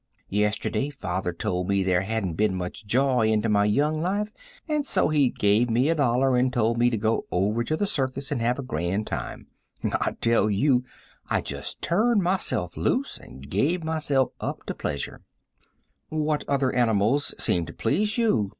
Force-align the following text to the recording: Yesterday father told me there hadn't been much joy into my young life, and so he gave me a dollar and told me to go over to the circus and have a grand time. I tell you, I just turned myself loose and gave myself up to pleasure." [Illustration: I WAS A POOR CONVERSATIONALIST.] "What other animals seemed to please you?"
Yesterday 0.29 0.89
father 0.89 1.31
told 1.31 1.67
me 1.69 1.83
there 1.83 2.01
hadn't 2.01 2.33
been 2.33 2.55
much 2.55 2.87
joy 2.87 3.27
into 3.27 3.49
my 3.49 3.65
young 3.65 4.01
life, 4.01 4.33
and 4.67 4.83
so 4.83 5.09
he 5.09 5.29
gave 5.29 5.69
me 5.69 5.89
a 5.89 5.93
dollar 5.93 6.35
and 6.35 6.51
told 6.51 6.79
me 6.79 6.89
to 6.89 6.97
go 6.97 7.27
over 7.31 7.63
to 7.63 7.77
the 7.77 7.85
circus 7.85 8.31
and 8.31 8.41
have 8.41 8.57
a 8.57 8.63
grand 8.63 9.05
time. 9.05 9.45
I 9.83 10.13
tell 10.19 10.49
you, 10.49 10.83
I 11.29 11.41
just 11.41 11.83
turned 11.83 12.23
myself 12.23 12.75
loose 12.75 13.19
and 13.19 13.47
gave 13.47 13.83
myself 13.83 14.31
up 14.39 14.63
to 14.65 14.73
pleasure." 14.73 15.21
[Illustration: 15.21 15.27
I 15.51 15.61
WAS 15.61 15.65
A 15.65 15.67
POOR 15.67 16.25
CONVERSATIONALIST.] 16.25 16.25
"What 16.25 16.55
other 16.55 16.75
animals 16.75 17.35
seemed 17.37 17.67
to 17.67 17.73
please 17.73 18.17
you?" 18.17 18.49